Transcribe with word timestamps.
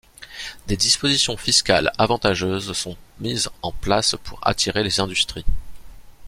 Des 0.65 0.77
dispositions 0.77 1.37
fiscales 1.37 1.91
avantageuses 1.99 2.73
sont 2.73 2.97
mises 3.19 3.51
en 3.61 3.71
place 3.71 4.15
pour 4.23 4.39
attirer 4.41 4.83
les 4.83 4.99
industries. 4.99 5.45